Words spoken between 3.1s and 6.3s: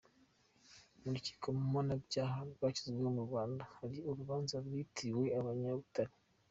u Rwanda hari urubanza rwitiriwe abanyabutare.